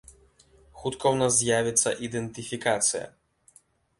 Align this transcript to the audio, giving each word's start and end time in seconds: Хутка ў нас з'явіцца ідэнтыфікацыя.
Хутка 0.83 1.05
ў 1.11 1.15
нас 1.19 1.33
з'явіцца 1.41 1.93
ідэнтыфікацыя. 2.09 3.05